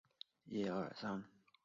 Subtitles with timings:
[0.47, 1.23] 威廉难辞其咎。